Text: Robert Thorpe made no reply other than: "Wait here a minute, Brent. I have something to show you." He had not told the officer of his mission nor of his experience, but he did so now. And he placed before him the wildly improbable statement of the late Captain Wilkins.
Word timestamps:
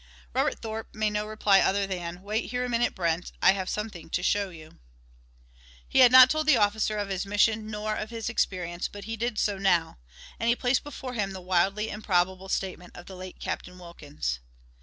Robert 0.33 0.57
Thorpe 0.59 0.95
made 0.95 1.11
no 1.11 1.27
reply 1.27 1.59
other 1.59 1.85
than: 1.85 2.23
"Wait 2.23 2.49
here 2.49 2.65
a 2.65 2.69
minute, 2.69 2.95
Brent. 2.95 3.31
I 3.39 3.51
have 3.51 3.69
something 3.69 4.09
to 4.09 4.23
show 4.23 4.49
you." 4.49 4.79
He 5.87 5.99
had 5.99 6.11
not 6.11 6.27
told 6.31 6.47
the 6.47 6.57
officer 6.57 6.97
of 6.97 7.09
his 7.09 7.23
mission 7.23 7.69
nor 7.69 7.95
of 7.95 8.09
his 8.09 8.27
experience, 8.27 8.87
but 8.87 9.03
he 9.03 9.15
did 9.15 9.37
so 9.37 9.59
now. 9.59 9.99
And 10.39 10.49
he 10.49 10.55
placed 10.55 10.83
before 10.83 11.13
him 11.13 11.33
the 11.33 11.39
wildly 11.39 11.91
improbable 11.91 12.49
statement 12.49 12.95
of 12.97 13.05
the 13.05 13.15
late 13.15 13.39
Captain 13.39 13.77
Wilkins. 13.77 14.39